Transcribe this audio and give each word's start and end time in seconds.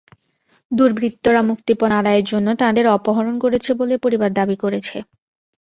দুর্বৃত্তরা 0.71 1.41
মুক্তিপণ 1.49 1.89
আদায়ের 1.99 2.25
জন্য 2.25 2.47
তাঁদের 2.61 2.85
অপহরণ 2.97 3.35
করেছে 3.43 3.71
বলে 3.79 3.95
পরিবার 4.03 4.29
দাবি 4.39 4.55
করেছে। 4.63 4.97